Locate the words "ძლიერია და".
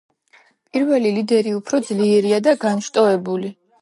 1.91-2.59